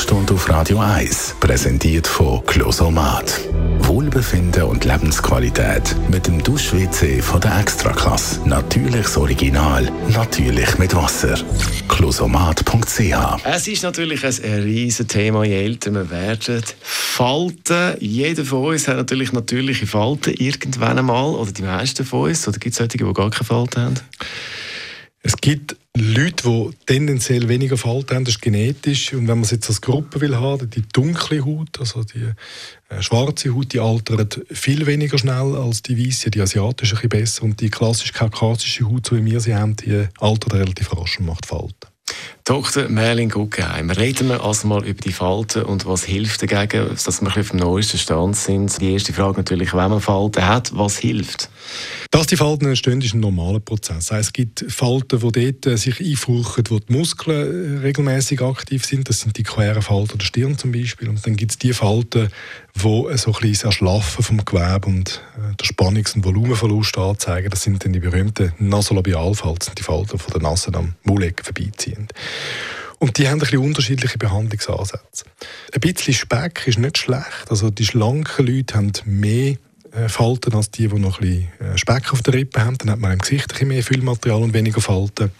Sprechstunde 0.00 0.32
auf 0.32 0.48
Radio 0.48 0.78
1, 0.78 1.36
präsentiert 1.40 2.06
von 2.06 2.42
Closomat. 2.46 3.38
Wohlbefinden 3.80 4.62
und 4.62 4.86
Lebensqualität 4.86 5.94
mit 6.10 6.26
dem 6.26 6.42
Dusch-WC 6.42 7.20
von 7.20 7.38
der 7.42 7.60
Extraklasse. 7.60 8.40
Natürliches 8.48 9.18
Original, 9.18 9.92
natürlich 10.08 10.78
mit 10.78 10.96
Wasser. 10.96 11.38
Closomat.ch 11.88 13.44
Es 13.44 13.68
ist 13.68 13.82
natürlich 13.82 14.24
ein, 14.24 14.34
ein 14.42 14.62
riesiges 14.62 15.06
Thema, 15.06 15.44
je 15.44 15.62
älter 15.62 15.92
wir 15.92 16.08
werden. 16.08 16.62
Falten, 16.80 17.96
jeder 18.00 18.46
von 18.46 18.64
uns 18.64 18.88
hat 18.88 18.96
natürlich 18.96 19.32
natürliche 19.32 19.86
Falten 19.86 20.32
irgendwann 20.32 20.98
einmal, 20.98 21.34
oder 21.34 21.52
die 21.52 21.62
meisten 21.62 22.06
von 22.06 22.30
uns. 22.30 22.48
Oder 22.48 22.58
gibt 22.58 22.72
es 22.72 22.78
solche, 22.78 22.96
die 22.96 23.04
gar 23.04 23.30
keine 23.30 23.44
Falten 23.44 23.82
haben? 23.82 24.00
Es 25.22 25.36
gibt 25.36 25.76
Leute, 25.98 26.48
die 26.48 26.70
tendenziell 26.86 27.48
weniger 27.48 27.76
Falten 27.76 28.14
haben, 28.14 28.24
das 28.24 28.34
ist 28.34 28.42
genetisch. 28.42 29.12
Und 29.12 29.26
wenn 29.26 29.38
man 29.38 29.42
es 29.42 29.50
jetzt 29.50 29.68
als 29.68 29.80
Gruppe 29.80 30.20
will 30.20 30.36
haben, 30.36 30.70
die 30.70 30.82
dunkle 30.82 31.44
Haut, 31.44 31.80
also 31.80 32.04
die 32.04 32.32
äh, 32.88 33.02
schwarze 33.02 33.52
Haut, 33.52 33.72
die 33.72 33.80
altert 33.80 34.40
viel 34.50 34.86
weniger 34.86 35.18
schnell 35.18 35.56
als 35.56 35.82
die 35.82 35.98
weiße, 35.98 36.30
die 36.30 36.40
asiatische 36.40 36.94
ein 36.94 37.08
bisschen 37.08 37.08
besser. 37.08 37.42
Und 37.42 37.60
die 37.60 37.70
klassisch 37.70 38.12
kaukasische 38.12 38.88
Haut, 38.88 39.06
so 39.06 39.16
wie 39.16 39.24
wir 39.24 39.40
sie 39.40 39.54
haben, 39.54 39.74
die 39.76 40.06
altert 40.20 40.54
relativ 40.54 40.96
rasch 40.96 41.18
und 41.18 41.26
macht 41.26 41.46
Falten. 41.46 41.90
Dr. 42.44 42.88
Merlin 42.88 43.28
Guggenheim, 43.28 43.90
reden 43.90 44.28
wir 44.28 44.42
also 44.42 44.66
mal 44.66 44.84
über 44.84 45.00
die 45.00 45.12
Falten 45.12 45.62
und 45.62 45.86
was 45.86 46.04
hilft 46.04 46.42
dagegen, 46.42 46.88
dass 46.88 47.20
wir 47.20 47.36
auf 47.36 47.50
dem 47.50 47.58
neuesten 47.58 47.98
Stand 47.98 48.36
sind. 48.36 48.80
Die 48.80 48.92
erste 48.92 49.12
Frage 49.12 49.38
natürlich, 49.38 49.74
wenn 49.74 49.90
man 49.90 50.00
Falten 50.00 50.46
hat, 50.46 50.76
was 50.76 50.98
hilft? 50.98 51.50
Dass 52.10 52.26
die 52.26 52.36
Falten 52.36 52.66
entstehen, 52.66 53.00
ist 53.00 53.14
ein 53.14 53.20
normaler 53.20 53.60
Prozess. 53.60 54.10
Es 54.10 54.32
gibt 54.32 54.64
Falten, 54.68 55.20
die 55.20 55.52
dort 55.52 55.66
äh, 55.66 55.76
sich 55.76 56.00
einfurchen, 56.00 56.64
wo 56.68 56.78
die 56.78 56.92
Muskeln 56.92 57.78
äh, 57.78 57.78
regelmäßig 57.80 58.42
aktiv 58.42 58.84
sind. 58.84 59.08
Das 59.08 59.20
sind 59.20 59.36
die 59.36 59.42
queren 59.42 59.82
Falten 59.82 60.18
der 60.18 60.24
Stirn 60.24 60.58
zum 60.58 60.72
Beispiel. 60.72 61.08
Und 61.08 61.24
dann 61.26 61.36
gibt 61.36 61.52
es 61.52 61.58
die 61.58 61.72
Falten, 61.72 62.28
die 62.74 62.80
so 62.80 63.06
ein 63.06 63.40
bisschen 63.40 63.66
Erschlaffen 63.66 64.24
vom 64.24 64.44
Gewebe 64.44 64.86
und 64.86 65.22
äh, 65.36 65.56
der 65.56 65.66
Spannungs- 65.66 66.14
und 66.14 66.24
Volumenverlust 66.24 66.98
anzeigen. 66.98 67.50
Das 67.50 67.62
sind 67.62 67.84
dann 67.84 67.92
die 67.92 68.00
berühmten 68.00 68.52
Nasolabialfalten, 68.58 69.74
die 69.76 69.82
Falten 69.82 70.18
von 70.18 70.32
der 70.32 70.42
Nase 70.42 70.72
am 70.74 70.94
Maulecken 71.04 71.44
vorbeiziehen. 71.44 72.08
Und 73.00 73.16
die 73.16 73.26
haben 73.26 73.34
ein 73.34 73.38
bisschen 73.40 73.60
unterschiedliche 73.60 74.18
Behandlungsansätze. 74.18 75.24
Ein 75.72 75.80
bisschen 75.80 76.12
Speck 76.12 76.66
ist 76.66 76.78
nicht 76.78 76.98
schlecht. 76.98 77.46
Also 77.48 77.70
die 77.70 77.86
schlanken 77.86 78.46
Leute 78.46 78.74
haben 78.74 78.92
mehr 79.06 79.52
äh, 79.52 79.58
Falten 80.08 80.54
als 80.54 80.70
die, 80.70 80.88
die 80.88 80.98
noch 80.98 81.20
ein 81.20 81.48
bisschen 81.58 81.72
äh, 81.74 81.78
Speck 81.78 82.12
auf 82.12 82.22
der 82.22 82.34
Rippe 82.34 82.64
haben. 82.64 82.78
Dann 82.78 82.90
hat 82.90 82.98
man 82.98 83.12
im 83.12 83.18
Gesicht 83.18 83.60
ein 83.60 83.68
mehr 83.68 83.82
Füllmaterial 83.82 84.42
und 84.42 84.54
weniger 84.54 84.80
Falten. 84.80 85.30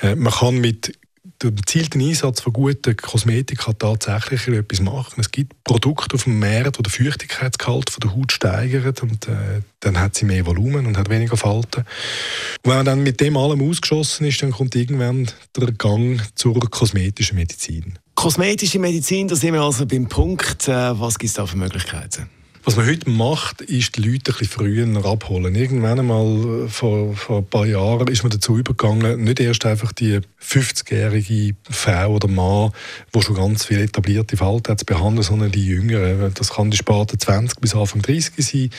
Äh, 0.00 0.14
man 0.14 0.32
kann 0.32 0.60
mit 0.60 0.96
dem 1.42 1.56
gezielten 1.56 2.00
Einsatz 2.00 2.40
von 2.40 2.52
guten 2.52 2.96
Kosmetika 2.96 3.72
tatsächlich 3.72 4.48
etwas 4.48 4.80
machen. 4.80 5.20
Es 5.20 5.30
gibt 5.30 5.62
Produkte 5.64 6.14
auf 6.14 6.24
dem 6.24 6.38
Markt, 6.38 6.78
die 6.78 6.82
den 6.82 6.90
Feuchtigkeitsgehalt 6.90 8.02
der 8.02 8.14
Haut 8.14 8.32
steigern 8.32 8.94
und 9.02 9.28
äh, 9.28 9.62
dann 9.80 9.98
hat 9.98 10.14
sie 10.14 10.24
mehr 10.24 10.46
Volumen 10.46 10.86
und 10.86 10.96
hat 10.96 11.10
weniger 11.10 11.36
Falten. 11.36 11.80
Und 11.80 12.70
wenn 12.70 12.76
man 12.76 12.86
dann 12.86 13.02
mit 13.02 13.20
dem 13.20 13.36
allem 13.36 13.68
ausgeschossen 13.68 14.26
ist, 14.26 14.42
dann 14.42 14.52
kommt 14.52 14.74
irgendwann 14.74 15.30
der 15.56 15.72
Gang 15.72 16.22
zur 16.34 16.58
kosmetischen 16.70 17.36
Medizin. 17.36 17.98
Kosmetische 18.14 18.78
Medizin, 18.78 19.28
da 19.28 19.34
sind 19.34 19.54
wir 19.54 19.60
also 19.60 19.86
beim 19.86 20.08
Punkt. 20.08 20.68
Was 20.68 21.18
gibt 21.18 21.28
es 21.28 21.34
da 21.34 21.46
für 21.46 21.56
Möglichkeiten? 21.56 22.28
Was 22.66 22.76
man 22.76 22.86
heute 22.86 23.10
macht, 23.10 23.60
ist 23.60 23.96
die 23.96 24.00
Leute 24.00 24.32
ein 24.32 24.38
bisschen 24.38 24.48
früher 24.48 25.04
abholen. 25.04 25.54
Irgendwann 25.54 25.98
einmal 25.98 26.66
vor, 26.68 27.14
vor 27.14 27.38
ein 27.38 27.46
paar 27.46 27.66
Jahren 27.66 28.08
ist 28.08 28.22
man 28.22 28.32
dazu 28.32 28.56
übergegangen, 28.56 29.22
nicht 29.22 29.38
erst 29.38 29.66
einfach 29.66 29.92
die 29.92 30.20
50-jährige 30.42 31.56
Frau 31.68 32.14
oder 32.14 32.28
Mann, 32.28 32.72
die 33.14 33.20
schon 33.20 33.36
ganz 33.36 33.66
viele 33.66 33.82
etablierte 33.82 34.38
Falten 34.38 34.72
hat, 34.72 34.78
zu 34.78 34.86
behandeln, 34.86 35.22
sondern 35.22 35.52
die 35.52 35.66
Jüngeren. 35.66 36.32
Das 36.32 36.54
kann 36.54 36.70
die 36.70 36.78
Sparte 36.78 37.18
20 37.18 37.60
bis 37.60 37.74
Anfang 37.74 38.00
30 38.00 38.32
sein 38.38 38.70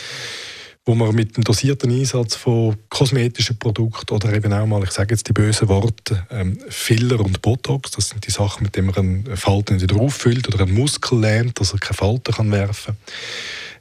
wo 0.88 0.94
man 0.94 1.16
mit 1.16 1.35
dem 1.35 1.44
dosierten 1.44 1.91
Einsatz 1.91 2.35
von 2.35 2.75
kosmetischen 2.90 3.57
Produkten 3.57 4.13
oder 4.13 4.31
eben 4.34 4.53
auch 4.53 4.68
mal, 4.68 4.84
ich 4.84 4.91
sage 4.91 5.16
jetzt 5.16 5.28
die 5.28 5.34
bösen 5.34 5.68
Worte, 5.68 6.28
ähm, 6.29 6.59
Filler 6.69 7.19
und 7.22 7.41
Botox, 7.41 7.90
das 7.91 8.09
sind 8.09 8.25
die 8.25 8.31
Sachen, 8.31 8.63
mit 8.63 8.75
denen 8.75 8.88
man 8.88 8.95
einen 8.95 9.35
Falten 9.35 9.81
wieder 9.81 9.95
auffüllt 9.95 10.47
oder 10.47 10.63
einen 10.63 10.75
Muskel 10.75 11.19
lähmt, 11.19 11.59
dass 11.59 11.74
er 11.74 11.79
keine 11.79 11.97
Falten 11.97 12.35
kann 12.35 12.51
werfen 12.51 12.95
kann, 12.95 12.97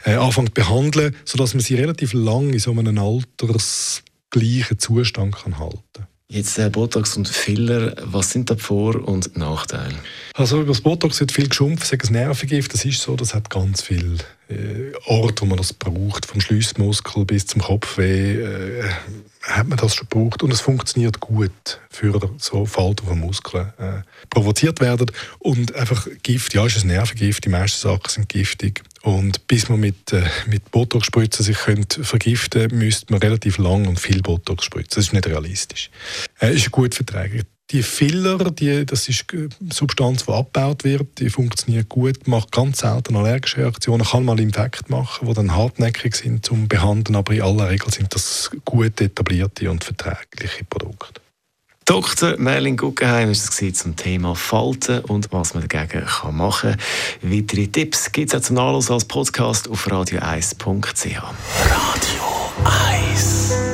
äh, 0.04 0.14
anfängt 0.14 0.50
zu 0.50 0.54
behandeln, 0.54 1.16
sodass 1.24 1.54
man 1.54 1.62
sie 1.62 1.74
relativ 1.74 2.12
lang 2.12 2.52
in 2.52 2.58
so 2.58 2.70
einem 2.70 2.98
altersgleichen 2.98 4.78
Zustand 4.78 5.36
kann 5.36 5.58
halten 5.58 5.80
kann. 5.92 6.06
Jetzt 6.28 6.58
äh, 6.58 6.70
Botox 6.70 7.16
und 7.16 7.28
Filler, 7.28 7.94
was 8.02 8.30
sind 8.30 8.50
da 8.50 8.56
Vor- 8.56 9.06
und 9.06 9.36
Nachteile? 9.36 9.94
Also 10.34 10.60
über 10.60 10.72
das 10.72 10.80
Botox 10.80 11.20
wird 11.20 11.32
viel 11.32 11.48
geschumpft, 11.48 11.86
sagen 11.86 12.12
Nervengift, 12.12 12.72
das 12.72 12.84
ist 12.84 13.02
so, 13.02 13.14
das 13.14 13.34
hat 13.34 13.50
ganz 13.50 13.82
viele 13.82 14.16
äh, 14.48 14.92
Orte, 15.06 15.42
wo 15.42 15.46
man 15.46 15.58
das 15.58 15.72
braucht, 15.72 16.26
vom 16.26 16.40
Schlüsselmuskel 16.40 17.24
bis 17.24 17.46
zum 17.46 17.62
Kopfweh, 17.62 18.40
äh, 18.40 18.84
hat 19.42 19.68
man 19.68 19.78
das 19.78 19.94
schon 19.94 20.08
gebraucht 20.08 20.42
und 20.42 20.52
es 20.52 20.60
funktioniert 20.60 21.20
gut 21.20 21.80
für 21.90 22.18
so 22.38 22.64
Falten 22.64 23.06
von 23.06 23.20
Muskeln 23.20 23.72
äh, 23.78 24.02
provoziert 24.30 24.80
werden 24.80 25.10
und 25.38 25.74
einfach 25.74 26.08
Gift, 26.22 26.54
ja, 26.54 26.64
ist 26.66 26.82
ein 26.82 26.88
Nervengift, 26.88 27.44
die 27.44 27.50
meisten 27.50 27.80
Sachen 27.88 28.08
sind 28.08 28.28
giftig 28.28 28.82
und 29.02 29.46
bis 29.46 29.68
man 29.68 29.80
mit, 29.80 30.12
äh, 30.12 30.24
mit 30.46 30.70
Botox-Spritzen 30.70 31.44
sich 31.44 31.58
könnte 31.58 32.04
vergiften 32.04 32.76
müsste 32.76 33.12
man 33.12 33.20
relativ 33.20 33.58
lang 33.58 33.86
und 33.86 34.00
viel 34.00 34.22
Botox 34.22 34.64
spritzen. 34.64 34.96
Das 34.96 35.06
ist 35.06 35.12
nicht 35.12 35.26
realistisch. 35.26 35.90
Äh, 36.40 36.54
ist 36.54 36.70
gut 36.70 36.94
verträglich. 36.94 37.44
Die 37.70 37.82
Filler, 37.82 38.50
die, 38.50 38.84
das 38.84 39.08
ist 39.08 39.24
eine 39.32 39.48
Substanz, 39.72 40.26
die 40.26 40.32
abgebaut 40.32 40.84
wird, 40.84 41.18
die 41.18 41.30
funktioniert 41.30 41.88
gut, 41.88 42.28
macht 42.28 42.52
ganz 42.52 42.80
selten 42.80 43.16
allergische 43.16 43.58
Reaktionen, 43.58 44.04
kann 44.04 44.24
mal 44.24 44.38
Infekt 44.38 44.90
machen, 44.90 45.26
die 45.26 45.34
dann 45.34 45.56
hartnäckig 45.56 46.14
sind 46.14 46.44
zum 46.44 46.68
Behandeln, 46.68 47.16
aber 47.16 47.32
in 47.32 47.42
aller 47.42 47.70
Regel 47.70 47.90
sind 47.90 48.14
das 48.14 48.50
gut 48.66 49.00
etablierte 49.00 49.70
und 49.70 49.82
verträgliche 49.82 50.64
Produkte. 50.64 51.20
Dr. 51.86 52.38
Merlin 52.38 52.78
Guggenheim 52.78 53.26
war 53.26 53.32
es 53.32 53.74
zum 53.74 53.96
Thema 53.96 54.34
Falten 54.34 55.00
und 55.00 55.32
was 55.32 55.52
man 55.52 55.66
dagegen 55.66 56.06
kann 56.06 56.36
machen 56.36 56.76
kann. 57.20 57.30
Weitere 57.32 57.66
Tipps 57.66 58.10
gibt 58.10 58.32
es 58.32 58.40
auch 58.40 58.42
zum 58.42 58.56
Nachlesen 58.56 58.94
als 58.94 59.04
Podcast 59.04 59.68
auf 59.68 59.86
radio1.ch. 59.86 61.22
Radio 61.68 62.24
1 62.64 63.73